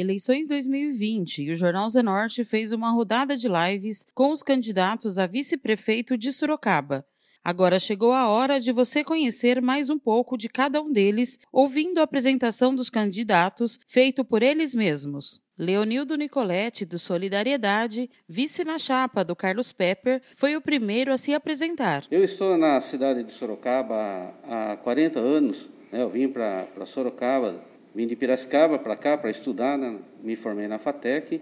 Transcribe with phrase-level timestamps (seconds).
[0.00, 5.26] Eleições 2020 e o Jornal Zenorte fez uma rodada de lives com os candidatos a
[5.26, 7.04] vice-prefeito de Sorocaba.
[7.44, 11.98] Agora chegou a hora de você conhecer mais um pouco de cada um deles, ouvindo
[11.98, 15.42] a apresentação dos candidatos feito por eles mesmos.
[15.58, 21.34] Leonildo Nicoletti, do Solidariedade, vice na chapa do Carlos Pepper, foi o primeiro a se
[21.34, 22.04] apresentar.
[22.10, 25.68] Eu estou na cidade de Sorocaba há 40 anos.
[25.92, 26.02] Né?
[26.02, 27.62] Eu vim para Sorocaba,
[27.94, 29.96] vim de Piracicaba para cá para estudar, né?
[30.22, 31.40] me formei na FATEC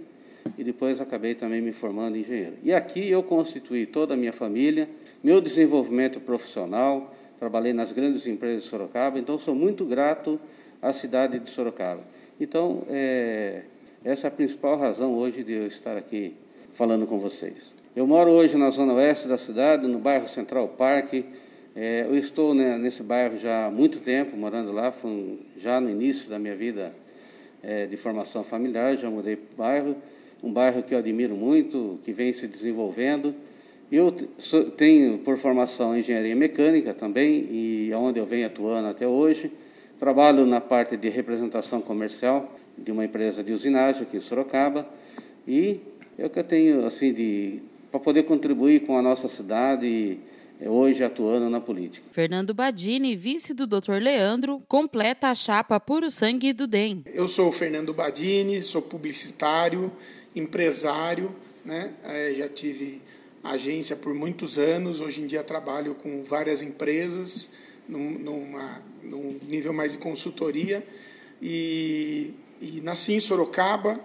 [0.56, 2.54] e depois acabei também me formando em engenheiro.
[2.62, 4.88] E aqui eu constituí toda a minha família,
[5.22, 10.40] meu desenvolvimento profissional, trabalhei nas grandes empresas de Sorocaba, então sou muito grato
[10.80, 12.02] à cidade de Sorocaba.
[12.40, 13.62] Então, é,
[14.04, 16.34] essa é a principal razão hoje de eu estar aqui
[16.74, 17.72] falando com vocês.
[17.96, 21.24] Eu moro hoje na zona oeste da cidade, no bairro Central Parque.
[21.80, 25.88] É, eu estou né, nesse bairro já há muito tempo, morando lá, foi já no
[25.88, 26.92] início da minha vida
[27.62, 29.96] é, de formação familiar, já mudei para o bairro,
[30.42, 33.32] um bairro que eu admiro muito, que vem se desenvolvendo.
[33.92, 34.10] Eu
[34.76, 39.48] tenho por formação engenharia mecânica também, e onde eu venho atuando até hoje.
[40.00, 44.84] Trabalho na parte de representação comercial, de uma empresa de usinagem aqui em Sorocaba
[45.46, 45.78] e
[46.18, 50.18] é o que eu tenho assim de para poder contribuir com a nossa cidade
[50.66, 52.06] hoje atuando na política.
[52.10, 54.00] Fernando Badini, vice do Dr.
[54.00, 57.04] Leandro, completa a chapa Puro Sangue do DEM.
[57.06, 59.92] Eu sou o Fernando Badini, sou publicitário,
[60.34, 61.92] empresário, né?
[62.04, 63.00] É, já tive
[63.42, 67.52] agência por muitos anos, hoje em dia trabalho com várias empresas,
[67.88, 70.84] num, numa, num nível mais de consultoria
[71.40, 74.00] e e nasci em Sorocaba.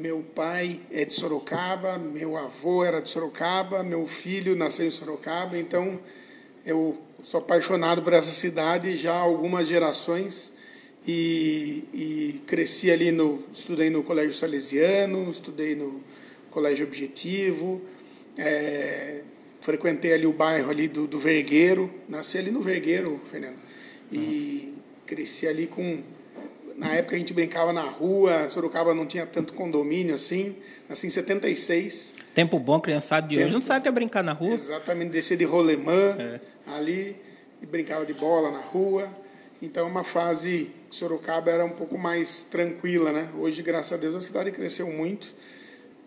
[0.00, 5.58] Meu pai é de Sorocaba, meu avô era de Sorocaba, meu filho nasceu em Sorocaba,
[5.58, 6.00] então
[6.64, 10.54] eu sou apaixonado por essa cidade já há algumas gerações
[11.06, 16.00] e, e cresci ali no estudei no colégio salesiano, estudei no
[16.50, 17.82] colégio objetivo,
[18.38, 19.20] é,
[19.60, 23.58] frequentei ali o bairro ali do, do Vergueiro, nasci ali no Vergueiro, Fernando,
[24.10, 24.72] e
[25.04, 26.02] cresci ali com
[26.80, 30.56] na época a gente brincava na rua, Sorocaba não tinha tanto condomínio assim,
[30.88, 32.14] assim 76.
[32.34, 34.54] Tempo bom, criançada de Tempo, hoje não sabe o que é brincar na rua.
[34.54, 36.40] Exatamente, descer de rolemã é.
[36.66, 37.16] ali
[37.60, 39.14] e brincava de bola na rua.
[39.60, 43.28] Então uma fase Sorocaba era um pouco mais tranquila, né?
[43.36, 45.34] Hoje, graças a Deus, a cidade cresceu muito,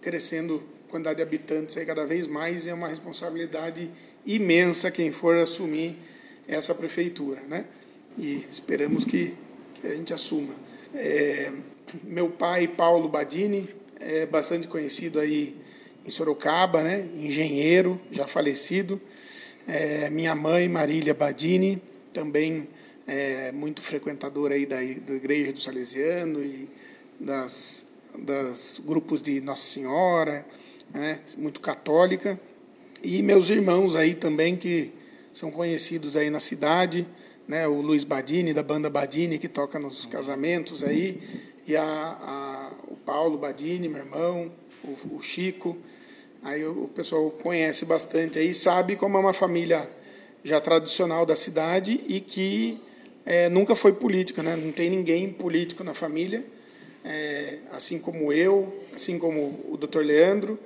[0.02, 3.92] crescendo quantidade de habitantes aí cada vez mais e é uma responsabilidade
[4.26, 6.00] imensa quem for assumir
[6.48, 7.66] essa prefeitura, né?
[8.18, 9.36] E esperamos que, que
[9.84, 10.54] a gente assuma.
[10.96, 11.52] É,
[12.04, 13.68] meu pai, Paulo Badini,
[14.00, 15.56] é bastante conhecido aí
[16.06, 17.08] em Sorocaba, né?
[17.16, 19.02] engenheiro, já falecido.
[19.68, 22.68] É, minha mãe, Marília Badini, também
[23.08, 26.70] é, muito frequentadora aí da, da Igreja do Salesiano e
[27.20, 27.86] das,
[28.18, 30.46] das grupos de Nossa Senhora,
[30.94, 31.20] né?
[31.38, 32.40] muito católica.
[33.04, 34.92] E meus irmãos aí também, que
[35.32, 37.06] são conhecidos aí na cidade,
[37.48, 41.22] né, o Luiz Badini, da banda Badini, que toca nos casamentos aí,
[41.68, 44.52] e a, a o Paulo Badini, meu irmão,
[44.84, 45.78] o, o Chico.
[46.42, 49.90] Aí o, o, pessoal conhece bastante aí, sabe como é uma família
[50.44, 52.82] já tradicional da cidade e que
[53.26, 54.56] é, nunca foi política, né?
[54.56, 56.46] não tem ninguém político na família,
[57.06, 60.00] é, assim como eu, assim como o Dr.
[60.00, 60.60] Leandro.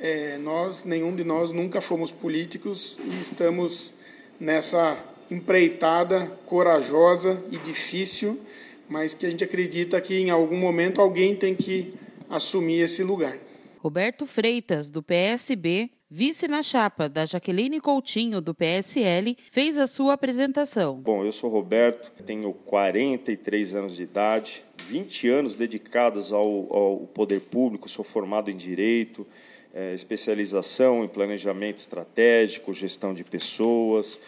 [0.00, 3.92] É, nós, nenhum de nós nunca fomos políticos e estamos
[4.40, 4.96] nessa
[5.30, 8.40] empreitada, corajosa e difícil,
[8.88, 11.94] mas que a gente acredita que em algum momento alguém tem que
[12.28, 13.38] assumir esse lugar.
[13.78, 20.14] Roberto Freitas, do PSB, vice na chapa da Jaqueline Coutinho, do PSL, fez a sua
[20.14, 21.00] apresentação.
[21.00, 27.40] Bom, eu sou Roberto, tenho 43 anos de idade, 20 anos dedicados ao, ao poder
[27.40, 29.26] público, sou formado em Direito,
[29.72, 34.18] é, especialização em planejamento estratégico, gestão de pessoas,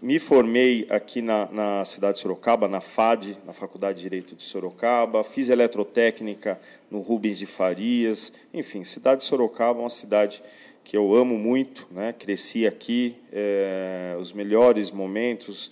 [0.00, 4.44] me formei aqui na, na cidade de Sorocaba, na FAD, na Faculdade de Direito de
[4.44, 6.58] Sorocaba, fiz eletrotécnica
[6.90, 10.42] no Rubens de Farias, enfim, cidade de Sorocaba é uma cidade
[10.84, 12.14] que eu amo muito, né?
[12.18, 15.70] cresci aqui, é, os melhores momentos,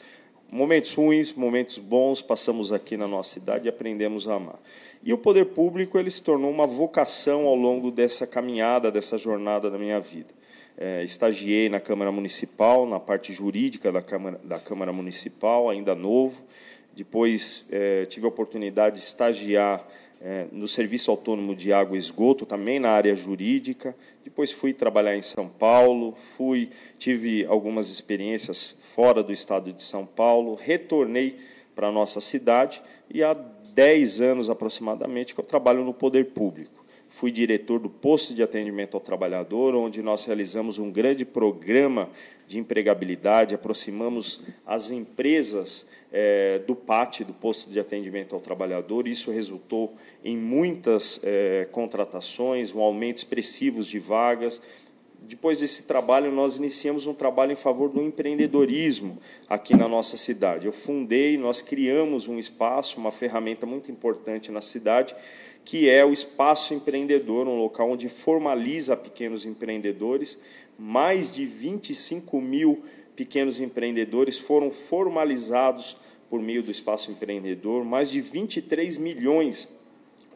[0.48, 4.60] Momentos ruins, momentos bons, passamos aqui na nossa cidade e aprendemos a amar.
[5.02, 9.68] E o poder público ele se tornou uma vocação ao longo dessa caminhada, dessa jornada
[9.68, 10.32] da minha vida.
[10.78, 16.42] É, estagiei na Câmara Municipal, na parte jurídica da Câmara, da Câmara Municipal, ainda novo.
[16.94, 19.86] Depois é, tive a oportunidade de estagiar
[20.20, 23.94] é, no Serviço Autônomo de Água e Esgoto, também na área jurídica.
[24.24, 30.06] Depois fui trabalhar em São Paulo, fui tive algumas experiências fora do estado de São
[30.06, 31.38] Paulo, retornei
[31.74, 36.85] para a nossa cidade e há 10 anos aproximadamente que eu trabalho no poder público.
[37.16, 42.10] Fui diretor do posto de atendimento ao trabalhador, onde nós realizamos um grande programa
[42.46, 49.08] de empregabilidade, aproximamos as empresas é, do PAT, do posto de atendimento ao trabalhador.
[49.08, 54.60] Isso resultou em muitas é, contratações, um aumento expressivo de vagas.
[55.28, 59.18] Depois desse trabalho, nós iniciamos um trabalho em favor do empreendedorismo
[59.48, 60.66] aqui na nossa cidade.
[60.66, 65.16] Eu fundei, nós criamos um espaço, uma ferramenta muito importante na cidade,
[65.64, 70.38] que é o Espaço Empreendedor, um local onde formaliza pequenos empreendedores.
[70.78, 72.84] Mais de 25 mil
[73.16, 75.96] pequenos empreendedores foram formalizados
[76.30, 79.68] por meio do Espaço Empreendedor, mais de 23 milhões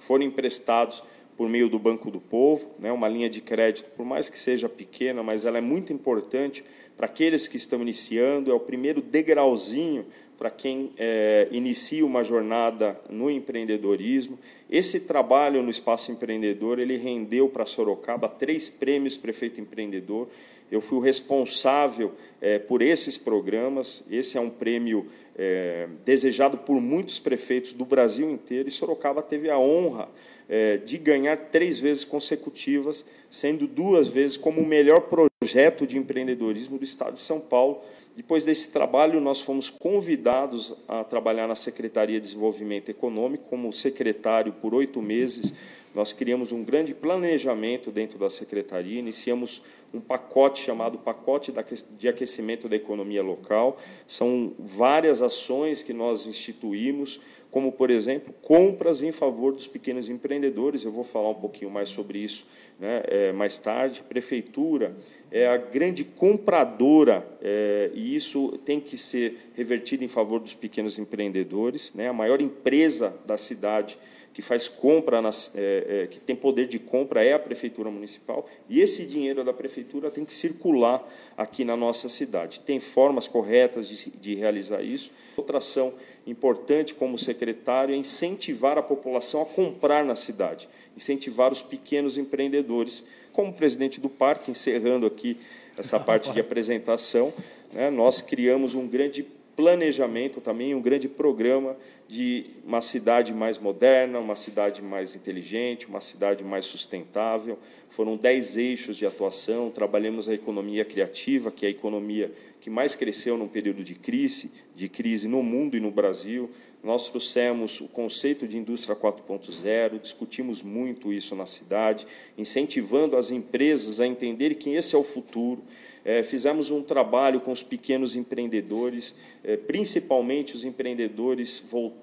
[0.01, 1.01] foram emprestados
[1.37, 4.69] por meio do Banco do Povo, né, uma linha de crédito, por mais que seja
[4.69, 6.63] pequena, mas ela é muito importante
[6.97, 10.05] para aqueles que estão iniciando, é o primeiro degrauzinho
[10.37, 14.39] para quem é, inicia uma jornada no empreendedorismo.
[14.71, 20.29] Esse trabalho no Espaço Empreendedor, ele rendeu para Sorocaba três prêmios Prefeito Empreendedor.
[20.71, 24.03] Eu fui o responsável é, por esses programas.
[24.11, 25.07] Esse é um prêmio
[25.37, 30.09] é, desejado por muitos prefeitos do Brasil inteiro, e Sorocaba teve a honra
[30.51, 36.77] é, de ganhar três vezes consecutivas, sendo duas vezes como o melhor projeto de empreendedorismo
[36.77, 37.81] do Estado de São Paulo.
[38.17, 44.53] Depois desse trabalho, nós fomos convidados a trabalhar na Secretaria de Desenvolvimento Econômico como secretário
[44.55, 45.55] por oito meses.
[45.95, 51.53] Nós criamos um grande planejamento dentro da secretaria, iniciamos um pacote chamado Pacote
[51.99, 53.77] de Aquecimento da Economia Local.
[54.07, 57.21] São várias ações que nós instituímos
[57.51, 60.85] como, por exemplo, compras em favor dos pequenos empreendedores.
[60.85, 62.47] Eu vou falar um pouquinho mais sobre isso
[62.79, 64.01] né, é, mais tarde.
[64.01, 64.97] A prefeitura
[65.31, 70.99] é a grande compradora, é, e isso tem que ser revertido em favor dos pequenos
[70.99, 71.93] empreendedores.
[71.93, 73.99] Né, a maior empresa da cidade
[74.33, 78.49] que faz compra, nas, é, é, que tem poder de compra é a prefeitura municipal,
[78.69, 81.07] e esse dinheiro da prefeitura tem que circular
[81.37, 82.61] aqui na nossa cidade.
[82.61, 85.11] Tem formas corretas de, de realizar isso.
[85.37, 85.93] Outra ação
[86.27, 93.05] importante como secretário é incentivar a população a comprar na cidade, incentivar os pequenos empreendedores.
[93.33, 95.37] Como presidente do parque, encerrando aqui
[95.77, 97.33] essa parte de apresentação,
[97.73, 101.77] né, nós criamos um grande planejamento também, um grande programa
[102.11, 107.57] de uma cidade mais moderna, uma cidade mais inteligente, uma cidade mais sustentável.
[107.89, 109.71] Foram dez eixos de atuação.
[109.71, 114.51] Trabalhamos a economia criativa, que é a economia que mais cresceu num período de crise,
[114.75, 116.51] de crise no mundo e no Brasil.
[116.83, 124.01] Nós trouxemos o conceito de indústria 4.0, discutimos muito isso na cidade, incentivando as empresas
[124.01, 125.63] a entenderem que esse é o futuro.
[126.03, 129.15] É, fizemos um trabalho com os pequenos empreendedores,
[129.45, 132.00] é, principalmente os empreendedores voltados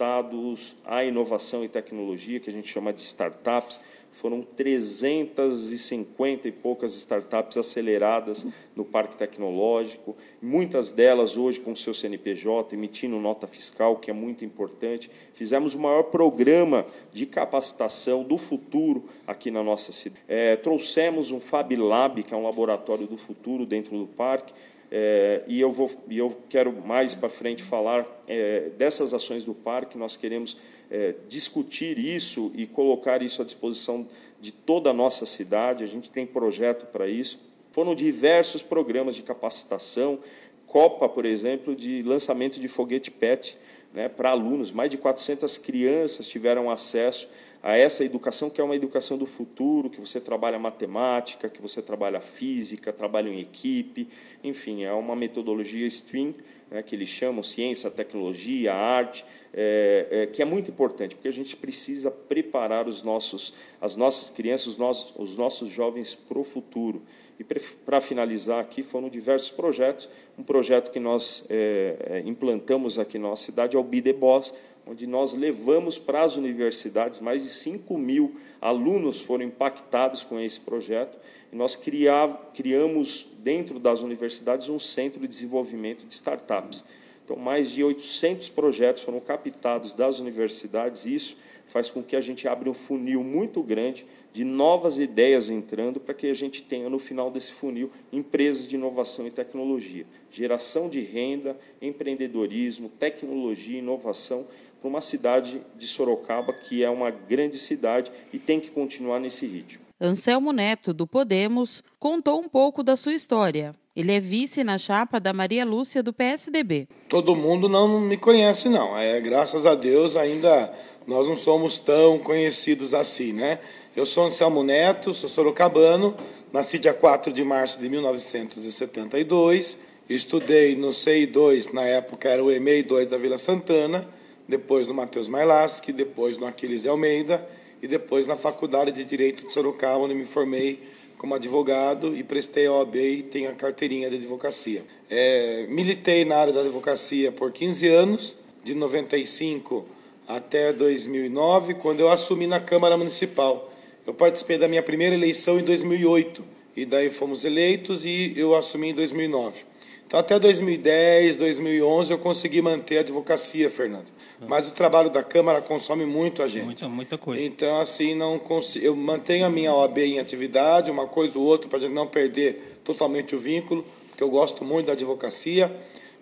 [0.86, 3.80] à inovação e tecnologia, que a gente chama de startups
[4.18, 12.76] foram 350 e poucas startups aceleradas no parque tecnológico, muitas delas hoje com seu CNPJ,
[12.76, 15.12] emitindo nota fiscal, que é muito importante.
[15.34, 20.24] Fizemos o maior programa de capacitação do futuro aqui na nossa cidade.
[20.28, 24.52] É, trouxemos um Fab Lab, que é um laboratório do futuro dentro do parque,
[24.92, 29.54] é, e eu vou e eu quero mais para frente falar é, dessas ações do
[29.54, 29.98] parque.
[29.98, 30.58] Nós queremos
[30.90, 34.08] é, discutir isso e colocar isso à disposição
[34.40, 35.84] de toda a nossa cidade.
[35.84, 37.46] A gente tem projeto para isso.
[37.72, 40.20] Foram diversos programas de capacitação,
[40.66, 43.58] Copa, por exemplo, de lançamento de foguete PET
[43.94, 44.72] né, para alunos.
[44.72, 47.30] Mais de 400 crianças tiveram acesso
[47.62, 51.82] a essa educação, que é uma educação do futuro, que você trabalha matemática, que você
[51.82, 54.08] trabalha física, trabalha em equipe,
[54.44, 56.36] enfim, é uma metodologia STREAM,
[56.70, 61.34] né, que eles chamam ciência, tecnologia, arte, é, é, que é muito importante, porque a
[61.34, 66.44] gente precisa preparar os nossos, as nossas crianças, os nossos, os nossos jovens para o
[66.44, 67.02] futuro.
[67.40, 70.10] E para finalizar aqui, foram diversos projetos.
[70.38, 74.14] Um projeto que nós é, é, implantamos aqui na nossa cidade é o Be The
[74.14, 74.54] Boss,
[74.90, 80.60] onde nós levamos para as universidades, mais de 5 mil alunos foram impactados com esse
[80.60, 81.18] projeto,
[81.52, 86.86] e nós criamos dentro das universidades um centro de desenvolvimento de startups.
[87.24, 92.22] Então, mais de 800 projetos foram captados das universidades, e isso faz com que a
[92.22, 96.90] gente abra um funil muito grande de novas ideias entrando para que a gente tenha
[96.90, 104.48] no final desse funil empresas de inovação e tecnologia, geração de renda, empreendedorismo, tecnologia, inovação
[104.80, 109.46] para uma cidade de Sorocaba que é uma grande cidade e tem que continuar nesse
[109.46, 109.86] ritmo.
[110.00, 113.74] Anselmo Neto, do Podemos, contou um pouco da sua história.
[113.96, 116.88] Ele é vice na chapa da Maria Lúcia do PSDB.
[117.10, 118.96] Todo mundo não me conhece, não.
[118.96, 120.72] É, graças a Deus ainda
[121.08, 123.60] nós não somos tão conhecidos assim, né?
[123.96, 126.16] Eu sou Anselmo Neto, sou sorocabano,
[126.52, 132.84] nasci dia 4 de março de 1972, estudei no CI2, na época era o EMEI
[132.84, 134.08] 2 da Vila Santana,
[134.48, 137.48] depois no Matheus Mailaschi, depois no Aquiles de Almeida
[137.82, 140.80] e depois na Faculdade de Direito de Sorocaba, onde me formei
[141.18, 144.84] como advogado e prestei a OAB e tenho a carteirinha de advocacia.
[145.10, 149.86] É, militei na área da advocacia por 15 anos, de 95
[150.28, 153.72] até 2009, quando eu assumi na Câmara Municipal.
[154.06, 156.44] Eu participei da minha primeira eleição em 2008
[156.76, 159.64] e daí fomos eleitos e eu assumi em 2009.
[160.08, 164.08] Então até 2010, 2011 eu consegui manter a advocacia, Fernando.
[164.48, 166.64] Mas o trabalho da Câmara consome muito a gente.
[166.64, 167.44] Muita, muita coisa.
[167.44, 171.68] Então assim não consigo, eu mantenho a minha OAB em atividade, uma coisa ou outra
[171.68, 175.70] para a gente não perder totalmente o vínculo, porque eu gosto muito da advocacia,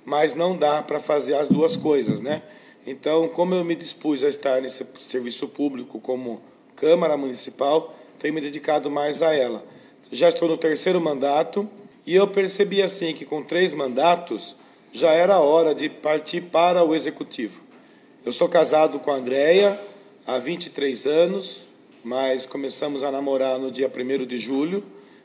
[0.04, 2.42] mas não dá para fazer as duas coisas, né?
[2.88, 6.42] Então, como eu me dispus a estar nesse serviço público como
[6.75, 9.63] Câmara Municipal, tenho me dedicado mais a ela.
[10.12, 11.70] Já estou no terceiro mandato
[12.06, 14.56] e eu percebi assim que com três mandatos
[14.92, 17.62] já era hora de partir para o executivo.
[18.26, 19.80] Eu sou casado com a Andrea
[20.26, 21.66] há 23 anos,
[22.04, 24.84] mas começamos a namorar no dia 1 de julho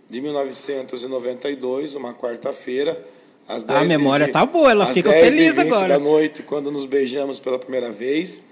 [0.09, 3.01] de 1992, uma quarta-feira.
[3.47, 5.89] A memória 20, tá boa, ela fica feliz agora.
[5.89, 8.43] da noite, quando nos beijamos pela primeira vez.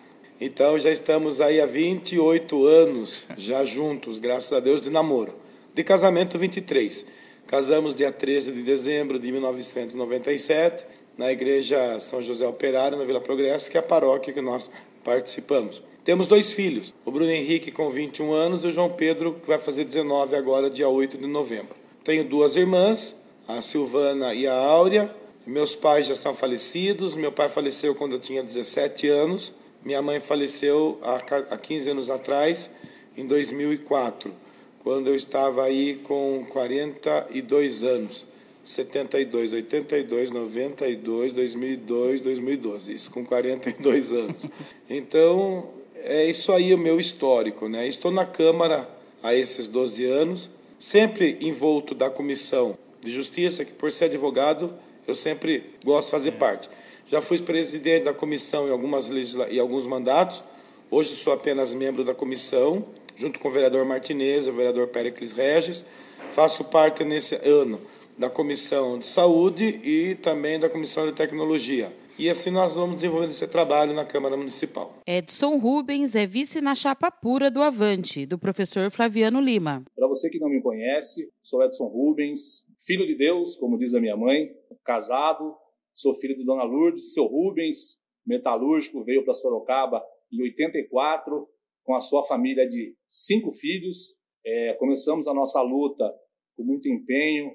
[0.41, 5.35] Então já estamos aí há 28 anos já juntos, graças a Deus, de namoro.
[5.75, 7.07] De casamento, 23.
[7.49, 10.85] Casamos dia 13 de dezembro de 1997,
[11.17, 14.71] na igreja São José Operário, na Vila Progresso, que é a paróquia que nós
[15.03, 15.83] participamos.
[16.05, 19.57] Temos dois filhos, o Bruno Henrique com 21 anos e o João Pedro, que vai
[19.57, 21.75] fazer 19 agora, dia 8 de novembro.
[22.05, 25.11] Tenho duas irmãs, a Silvana e a Áurea.
[25.47, 27.15] Meus pais já são falecidos.
[27.15, 29.55] Meu pai faleceu quando eu tinha 17 anos.
[29.83, 32.71] Minha mãe faleceu há 15 anos atrás,
[33.17, 34.35] em 2004,
[34.83, 38.27] quando eu estava aí com 42 anos.
[38.65, 44.47] 72, 82, 92, 2002, 2012, isso com 42 anos.
[44.91, 47.87] Então, é isso aí o meu histórico, né?
[47.89, 48.89] Estou na Câmara
[49.23, 54.75] há esses 12 anos, sempre envolto da comissão de justiça, que por ser advogado,
[55.07, 56.69] eu sempre gosto de fazer parte.
[57.07, 59.49] Já fui presidente da comissão em, algumas legisla...
[59.51, 60.45] em alguns mandatos.
[60.91, 62.85] Hoje sou apenas membro da comissão,
[63.19, 65.85] junto com o vereador Martinez, o vereador Péricles Regis.
[66.31, 67.81] Faço parte nesse ano
[68.17, 71.93] da comissão de saúde e também da comissão de tecnologia.
[72.19, 74.93] E assim nós vamos desenvolvendo esse trabalho na Câmara Municipal.
[75.07, 79.85] Edson Rubens é vice na chapa pura do Avante, do professor Flaviano Lima.
[79.95, 84.01] Para você que não me conhece, sou Edson Rubens, filho de Deus, como diz a
[84.01, 84.49] minha mãe,
[84.85, 85.55] casado,
[85.99, 90.01] Sou filho de Dona Lourdes, seu Rubens, metalúrgico, veio para Sorocaba
[90.33, 91.45] em 84
[91.89, 94.21] com a sua família de cinco filhos.
[94.45, 96.15] É, começamos a nossa luta
[96.55, 97.51] com muito empenho,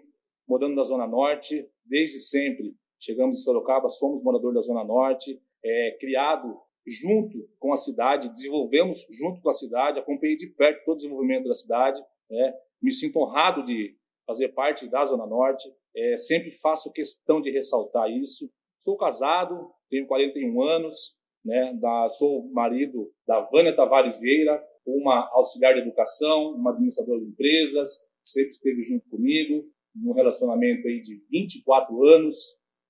[0.47, 2.73] morando na Zona Norte, desde sempre.
[2.99, 9.05] Chegamos em Sorocaba, somos moradores da Zona Norte, é, criado junto com a cidade, desenvolvemos
[9.11, 12.01] junto com a cidade, acompanhei de perto todo o desenvolvimento da cidade.
[12.27, 12.53] Né?
[12.81, 15.71] Me sinto honrado de fazer parte da Zona Norte.
[15.95, 18.51] É, sempre faço questão de ressaltar isso.
[18.79, 25.73] Sou casado, tenho 41 anos, né, da, sou marido da Vânia Tavares Vieira, uma auxiliar
[25.73, 32.03] de educação, uma administradora de empresas, sempre esteve junto comigo, num relacionamento aí de 24
[32.05, 32.35] anos,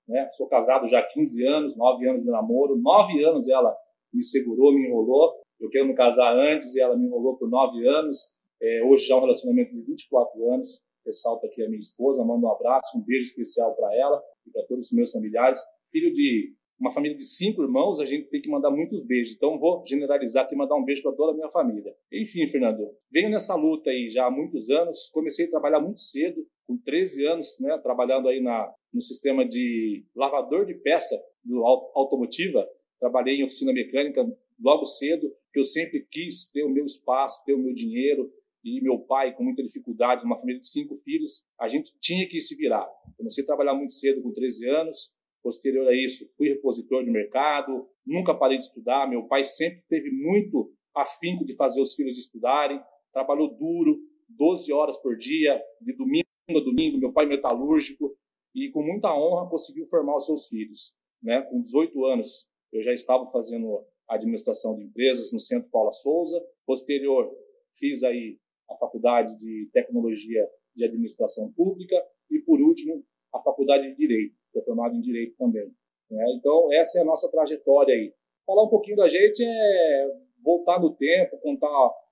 [0.08, 3.74] né, sou casado já há 15 anos, 9 anos de namoro, 9 anos ela
[4.12, 7.86] me segurou, me enrolou, eu quero me casar antes e ela me enrolou por 9
[7.88, 12.24] anos, é, hoje já é um relacionamento de 24 anos, ressalto aqui a minha esposa,
[12.24, 15.60] mando um abraço, um beijo especial para ela e para todos os meus familiares.
[15.90, 16.54] Filho de
[16.84, 19.34] uma família de cinco irmãos, a gente tem que mandar muitos beijos.
[19.34, 21.96] Então, vou generalizar aqui e mandar um beijo para toda a minha família.
[22.12, 25.08] Enfim, Fernando, venho nessa luta aí já há muitos anos.
[25.08, 30.04] Comecei a trabalhar muito cedo, com 13 anos, né, trabalhando aí na, no sistema de
[30.14, 32.68] lavador de peça do automotiva.
[33.00, 34.22] Trabalhei em oficina mecânica
[34.62, 38.30] logo cedo, que eu sempre quis ter o meu espaço, ter o meu dinheiro,
[38.62, 42.40] e meu pai com muita dificuldade, uma família de cinco filhos, a gente tinha que
[42.40, 42.88] se virar.
[43.16, 45.14] Comecei a trabalhar muito cedo, com 13 anos,
[45.44, 49.06] Posterior a isso, fui repositor de mercado, nunca parei de estudar.
[49.06, 52.80] Meu pai sempre teve muito afinco de fazer os filhos estudarem,
[53.12, 56.96] trabalhou duro, 12 horas por dia, de domingo a domingo.
[56.96, 58.16] Meu pai metalúrgico
[58.54, 60.96] e com muita honra conseguiu formar os seus filhos.
[61.22, 61.42] Né?
[61.42, 66.42] Com 18 anos, eu já estava fazendo administração de empresas no Centro Paula Souza.
[66.64, 67.30] Posterior,
[67.78, 68.38] fiz aí
[68.70, 70.42] a faculdade de tecnologia
[70.74, 74.34] de administração pública e, por último, a faculdade de direito.
[74.48, 75.66] Sou formado em direito também.
[76.10, 76.24] Né?
[76.38, 78.14] Então, essa é a nossa trajetória aí.
[78.46, 80.10] Falar um pouquinho da gente é
[80.42, 81.68] voltar no tempo, contar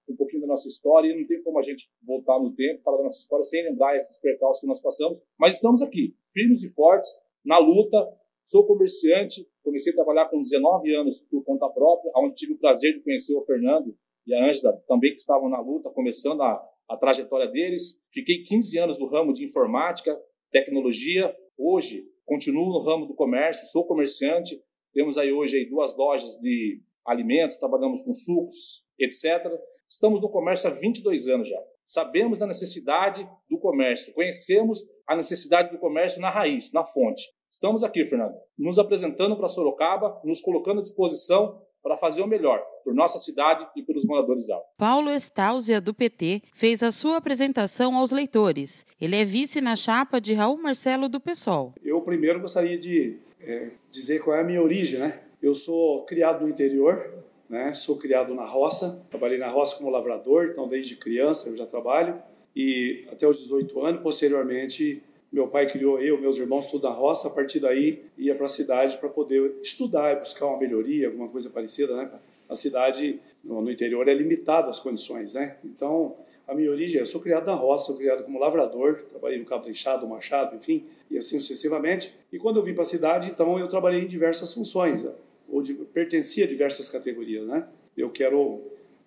[0.08, 1.08] um pouquinho da nossa história.
[1.08, 3.96] E não tem como a gente voltar no tempo, falar da nossa história sem lembrar
[3.96, 5.22] esses percalços que nós passamos.
[5.38, 7.10] Mas estamos aqui, firmes e fortes,
[7.44, 7.98] na luta.
[8.44, 12.92] Sou comerciante, comecei a trabalhar com 19 anos por conta própria, onde tive o prazer
[12.94, 16.96] de conhecer o Fernando e a Ângela, também que estavam na luta, começando a, a
[16.96, 18.04] trajetória deles.
[18.12, 20.20] Fiquei 15 anos no ramo de informática,
[20.52, 21.34] tecnologia.
[21.58, 24.60] Hoje, continuo no ramo do comércio, sou comerciante.
[24.92, 29.50] Temos aí hoje aí duas lojas de alimentos, trabalhamos com sucos, etc.
[29.88, 31.60] Estamos no comércio há 22 anos já.
[31.84, 34.78] Sabemos da necessidade do comércio, conhecemos
[35.08, 37.22] a necessidade do comércio na raiz, na fonte.
[37.50, 42.62] Estamos aqui, Fernando, nos apresentando para Sorocaba, nos colocando à disposição para fazer o melhor
[42.84, 44.62] por nossa cidade e pelos moradores dela.
[44.78, 48.86] Paulo Estáuzia, do PT, fez a sua apresentação aos leitores.
[49.00, 51.74] Ele é vice na chapa de Raul Marcelo, do PSOL.
[51.82, 55.20] Eu primeiro gostaria de é, dizer qual é a minha origem, né?
[55.42, 57.74] Eu sou criado no interior, né?
[57.74, 62.22] Sou criado na roça, trabalhei na roça como lavrador, então desde criança eu já trabalho
[62.54, 67.28] e até os 18 anos, posteriormente meu pai criou eu, meus irmãos, tudo na roça.
[67.28, 71.28] A partir daí, ia para a cidade para poder estudar e buscar uma melhoria, alguma
[71.28, 72.10] coisa parecida, né?
[72.48, 75.56] A cidade no, interior é limitado as condições, né?
[75.64, 79.46] Então, a minha origem, eu sou criado na roça, sou criado como lavrador, trabalhei no
[79.46, 82.14] cabo do enxado, machado, enfim, e assim sucessivamente.
[82.30, 85.12] E quando eu vim para a cidade, então eu trabalhei em diversas funções, né?
[85.48, 87.66] ou de, pertencia a diversas categorias, né?
[87.96, 88.62] Eu quero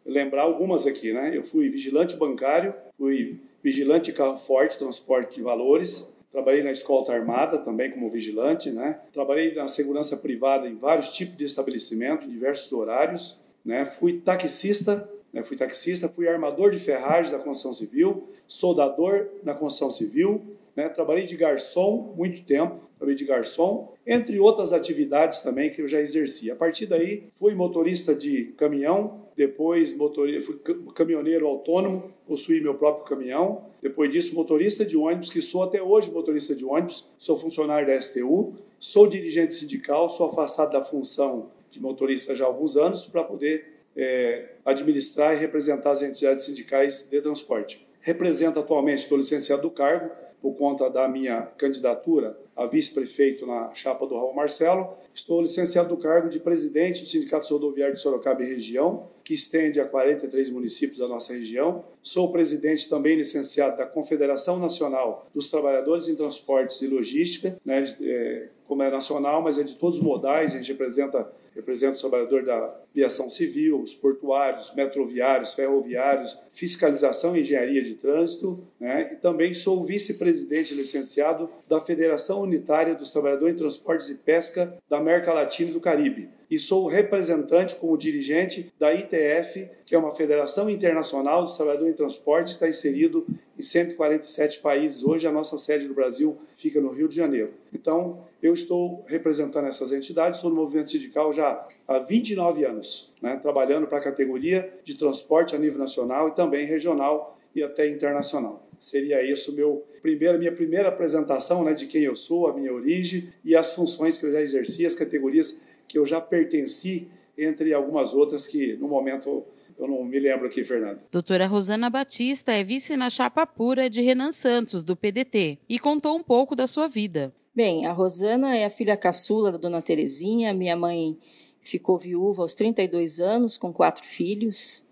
[0.06, 1.36] lembrar algumas aqui, né?
[1.36, 7.14] Eu fui vigilante bancário, fui vigilante de carro forte, transporte de valores, Trabalhei na escolta
[7.14, 9.00] armada também como vigilante, né?
[9.14, 13.86] Trabalhei na segurança privada em vários tipos de estabelecimento, diversos horários, né?
[13.86, 15.42] Fui taxista, né?
[15.44, 20.90] Fui taxista, fui armador de ferragem da construção civil, soldador na construção civil, né?
[20.90, 26.00] Trabalhei de garçom muito tempo, trabalhei de garçom, entre outras atividades também que eu já
[26.00, 26.52] exerci.
[26.52, 30.60] A partir daí, fui motorista de caminhão, depois motorista, fui
[30.94, 36.12] caminhoneiro autônomo, possuí meu próprio caminhão, depois disso motorista de ônibus, que sou até hoje
[36.12, 41.82] motorista de ônibus, sou funcionário da STU, sou dirigente sindical, sou afastado da função de
[41.82, 47.22] motorista já há alguns anos para poder é, administrar e representar as entidades sindicais de
[47.22, 47.86] transporte.
[48.02, 50.12] Represento atualmente, estou licenciado do cargo,
[50.46, 54.96] por conta da minha candidatura a vice-prefeito na chapa do Raul Marcelo.
[55.12, 59.82] Estou licenciado do cargo de presidente do Sindicato Rodoviário de Sorocaba e Região, que estende
[59.82, 61.84] a 43 municípios da nossa região.
[62.04, 68.50] Sou presidente também licenciado da Confederação Nacional dos Trabalhadores em Transportes e Logística, né, é,
[68.68, 72.46] como é nacional, mas é de todos os modais, a gente representa representa os trabalhadores
[72.46, 79.10] da aviação civil, os portuários, metroviários, ferroviários, fiscalização e engenharia de trânsito, né?
[79.14, 84.98] e também sou vice-presidente licenciado da Federação Unitária dos Trabalhadores em Transportes e Pesca da
[84.98, 86.30] América Latina e do Caribe.
[86.56, 91.98] E sou representante como dirigente da ITF, que é uma federação internacional dos trabalhadores em
[91.98, 93.28] transporte, que está inserido
[93.60, 95.04] em 147 países.
[95.04, 97.52] Hoje a nossa sede do Brasil fica no Rio de Janeiro.
[97.74, 103.38] Então, eu estou representando essas entidades, estou no movimento sindical já há 29 anos, né,
[103.42, 108.66] trabalhando para a categoria de transporte a nível nacional e também regional e até internacional.
[108.80, 113.34] Seria isso meu primeiro, minha primeira apresentação né, de quem eu sou, a minha origem
[113.44, 118.14] e as funções que eu já exerci, as categorias que eu já pertenci, entre algumas
[118.14, 119.46] outras que no momento
[119.78, 121.02] eu não me lembro aqui, Fernando.
[121.12, 126.16] Doutora Rosana Batista é vice na chapa pura de Renan Santos, do PDT, e contou
[126.16, 127.34] um pouco da sua vida.
[127.54, 130.54] Bem, a Rosana é a filha caçula da dona Terezinha.
[130.54, 131.18] Minha mãe
[131.62, 134.84] ficou viúva aos 32 anos, com quatro filhos.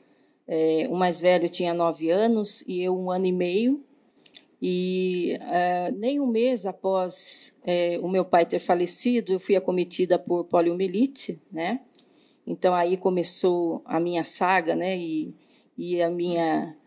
[0.47, 3.83] É, o mais velho tinha nove anos e eu um ano e meio.
[4.65, 10.17] E é, nem um mês após é, o meu pai ter falecido, eu fui acometida
[10.17, 11.81] por poliomielite, né?
[12.47, 14.97] Então aí começou a minha saga, né?
[14.97, 15.35] E,
[15.77, 16.77] e a minha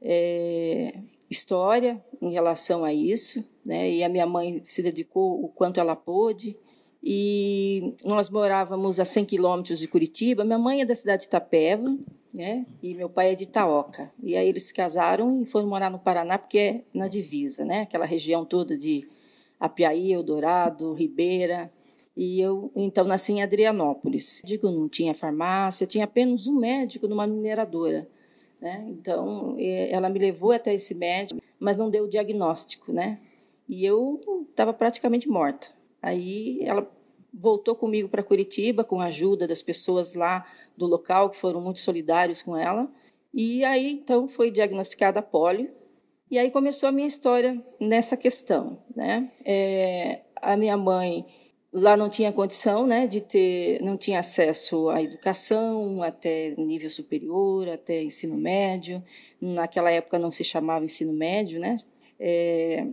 [0.00, 3.90] é, história em relação a isso né?
[3.90, 6.56] E a minha mãe se dedicou o quanto ela pôde.
[7.02, 10.44] E nós morávamos a 100 quilômetros de Curitiba.
[10.44, 11.98] Minha mãe é da cidade de Itapeva,
[12.36, 12.66] né?
[12.82, 14.12] E meu pai é de Itaoca.
[14.22, 17.82] E aí eles se casaram e foram morar no Paraná porque é na divisa, né?
[17.82, 19.08] Aquela região toda de
[19.58, 21.72] Apiaí, Eldorado, Ribeira.
[22.16, 24.42] E eu então nasci em Adrianópolis.
[24.44, 28.06] Digo, não tinha farmácia, tinha apenas um médico numa mineradora.
[28.60, 28.86] Né?
[28.88, 29.56] Então,
[29.90, 33.20] ela me levou até esse médico, mas não deu o diagnóstico, né?
[33.68, 34.18] E eu
[34.48, 35.68] estava praticamente morta.
[36.00, 36.90] Aí ela
[37.38, 40.46] voltou comigo para Curitiba com a ajuda das pessoas lá
[40.76, 42.90] do local que foram muito solidários com ela.
[43.32, 45.70] E aí então foi diagnosticada polio.
[46.30, 49.30] E aí começou a minha história nessa questão, né?
[49.44, 51.24] É, a minha mãe
[51.72, 57.68] lá não tinha condição, né, de ter, não tinha acesso à educação até nível superior,
[57.68, 59.04] até ensino médio.
[59.40, 61.76] Naquela época não se chamava ensino médio, né?
[62.18, 62.86] É,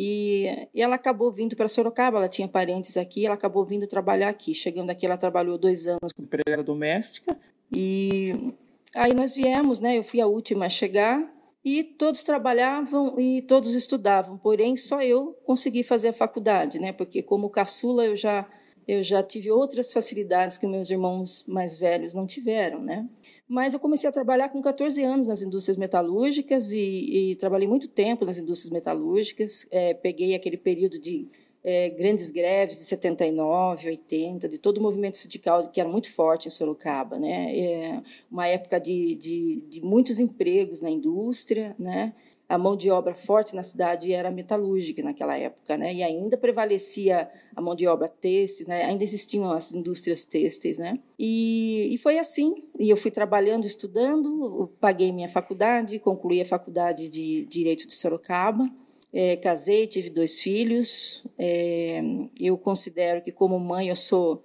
[0.00, 4.28] e, e, ela acabou vindo para Sorocaba, ela tinha parentes aqui, ela acabou vindo trabalhar
[4.28, 4.54] aqui.
[4.54, 7.36] Chegando aqui, ela trabalhou dois anos como empregada doméstica.
[7.72, 8.54] E
[8.94, 9.98] aí nós viemos, né?
[9.98, 11.28] Eu fui a última a chegar
[11.64, 16.92] e todos trabalhavam e todos estudavam, porém só eu consegui fazer a faculdade, né?
[16.92, 18.48] Porque como caçula eu já
[18.88, 23.06] eu já tive outras facilidades que meus irmãos mais velhos não tiveram, né?
[23.46, 27.86] Mas eu comecei a trabalhar com 14 anos nas indústrias metalúrgicas e, e trabalhei muito
[27.86, 29.66] tempo nas indústrias metalúrgicas.
[29.70, 31.28] É, peguei aquele período de
[31.62, 36.48] é, grandes greves de 79, 80, de todo o movimento sindical que era muito forte
[36.48, 37.58] em Sorocaba, né?
[37.58, 42.14] É uma época de, de, de muitos empregos na indústria, né?
[42.48, 45.92] A mão de obra forte na cidade era metalúrgica naquela época, né?
[45.92, 48.84] E ainda prevalecia a mão de obra têxtil, né?
[48.84, 50.98] Ainda existiam as indústrias têxteis, né?
[51.18, 52.64] E, e foi assim.
[52.78, 58.64] E eu fui trabalhando, estudando, paguei minha faculdade, concluí a faculdade de Direito de Sorocaba.
[59.12, 61.24] É, casei, tive dois filhos.
[61.38, 62.00] É,
[62.40, 64.42] eu considero que como mãe eu sou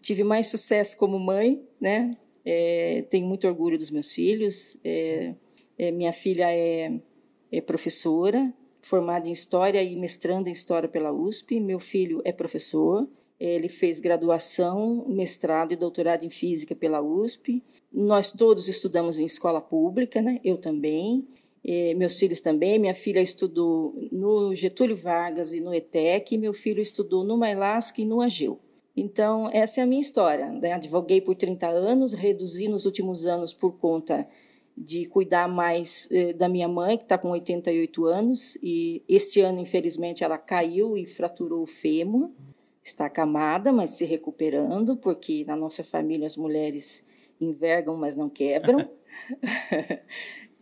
[0.00, 2.16] tive mais sucesso como mãe, né?
[2.44, 4.76] É, tenho muito orgulho dos meus filhos.
[4.84, 5.34] É,
[5.76, 7.00] é, minha filha é,
[7.52, 11.60] é professora, formada em História e mestrando em História pela USP.
[11.60, 13.08] Meu filho é professor.
[13.38, 17.62] Ele fez graduação, mestrado e doutorado em Física pela USP.
[17.92, 20.38] Nós todos estudamos em escola pública, né?
[20.44, 21.26] Eu também.
[21.64, 22.78] E meus filhos também.
[22.78, 28.00] Minha filha estudou no Getúlio Vargas e no ETEC, e meu filho estudou no Mailasca
[28.00, 28.58] e no AGEU.
[28.96, 30.46] Então, essa é a minha história.
[30.52, 30.72] Né?
[30.72, 34.28] Advoguei por 30 anos, reduzi nos últimos anos por conta
[34.80, 39.60] de cuidar mais eh, da minha mãe, que está com 88 anos, e este ano,
[39.60, 42.30] infelizmente, ela caiu e fraturou o fêmur.
[42.82, 47.06] Está acamada, mas se recuperando, porque na nossa família as mulheres
[47.38, 48.88] envergam, mas não quebram.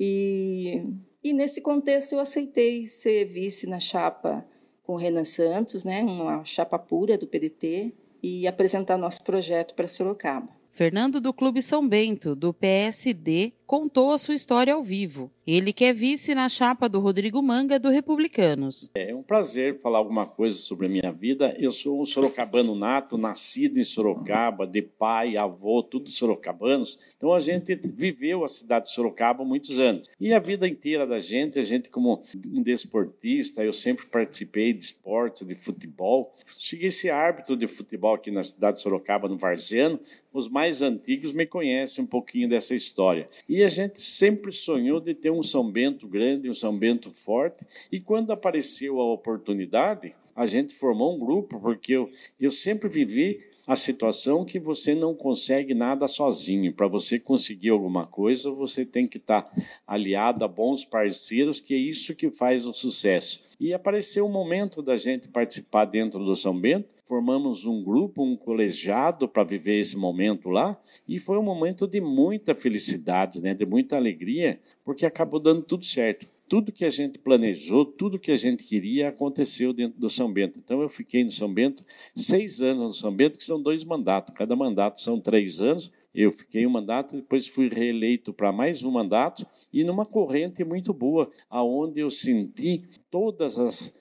[0.00, 0.80] E,
[1.24, 4.46] e nesse contexto eu aceitei ser vice na chapa
[4.84, 9.88] com o Renan Santos, né, uma chapa pura do PDT, e apresentar nosso projeto para
[9.88, 10.48] Sorocaba.
[10.70, 15.30] Fernando do Clube São Bento, do PSD, contou a sua história ao vivo.
[15.46, 18.90] Ele que é vice na chapa do Rodrigo Manga, do Republicanos.
[18.94, 21.54] É um prazer falar alguma coisa sobre a minha vida.
[21.58, 26.98] Eu sou um sorocabano nato, nascido em Sorocaba, de pai, avô, tudo sorocabanos.
[27.16, 30.08] Então a gente viveu a cidade de Sorocaba muitos anos.
[30.18, 34.84] E a vida inteira da gente, a gente como um desportista, eu sempre participei de
[34.84, 36.34] esportes, de futebol.
[36.56, 39.98] Cheguei a ser árbitro de futebol aqui na cidade de Sorocaba, no Varziano.
[40.30, 43.28] Os mais antigos me conhecem um pouquinho dessa história.
[43.48, 47.10] E e a gente sempre sonhou de ter um São Bento grande, um São Bento
[47.10, 47.66] forte.
[47.90, 53.40] E quando apareceu a oportunidade, a gente formou um grupo, porque eu, eu sempre vivi
[53.66, 56.72] a situação que você não consegue nada sozinho.
[56.72, 59.52] Para você conseguir alguma coisa, você tem que estar
[59.84, 63.42] aliado a bons parceiros, que é isso que faz o sucesso.
[63.58, 68.36] E apareceu o momento da gente participar dentro do São Bento formamos um grupo, um
[68.36, 73.64] colegiado para viver esse momento lá, e foi um momento de muita felicidade, né, de
[73.64, 76.28] muita alegria, porque acabou dando tudo certo.
[76.46, 80.58] Tudo que a gente planejou, tudo que a gente queria aconteceu dentro do São Bento.
[80.58, 84.34] Então eu fiquei no São Bento seis anos no São Bento, que são dois mandatos.
[84.34, 85.92] Cada mandato são três anos.
[86.14, 90.94] Eu fiquei um mandato, depois fui reeleito para mais um mandato e numa corrente muito
[90.94, 93.94] boa, aonde eu senti todas as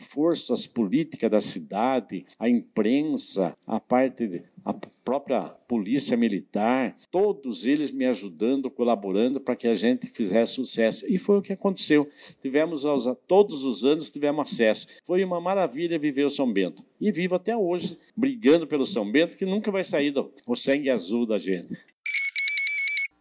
[0.00, 8.06] forças políticas da cidade, a imprensa, a parte a própria polícia militar, todos eles me
[8.06, 11.04] ajudando, colaborando para que a gente fizesse sucesso.
[11.08, 12.08] E foi o que aconteceu.
[12.40, 12.84] Tivemos
[13.26, 14.86] todos os anos tivemos acesso.
[15.04, 16.84] Foi uma maravilha viver o São Bento.
[17.00, 20.90] E vivo até hoje brigando pelo São Bento, que nunca vai sair do o sangue
[20.90, 21.76] azul da gente.